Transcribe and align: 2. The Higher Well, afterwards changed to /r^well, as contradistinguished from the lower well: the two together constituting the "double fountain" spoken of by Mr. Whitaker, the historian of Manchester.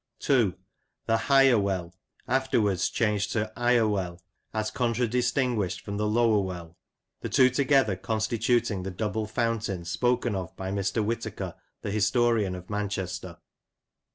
2. 0.21 0.55
The 1.05 1.17
Higher 1.29 1.59
Well, 1.59 1.93
afterwards 2.27 2.89
changed 2.89 3.31
to 3.33 3.53
/r^well, 3.55 4.17
as 4.51 4.71
contradistinguished 4.71 5.81
from 5.81 5.97
the 5.97 6.07
lower 6.07 6.39
well: 6.39 6.75
the 7.19 7.29
two 7.29 7.51
together 7.51 7.95
constituting 7.95 8.81
the 8.81 8.89
"double 8.89 9.27
fountain" 9.27 9.85
spoken 9.85 10.33
of 10.33 10.55
by 10.57 10.71
Mr. 10.71 11.05
Whitaker, 11.05 11.53
the 11.83 11.91
historian 11.91 12.55
of 12.55 12.67
Manchester. 12.67 13.37